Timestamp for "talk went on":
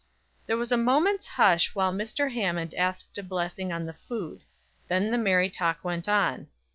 5.47-6.47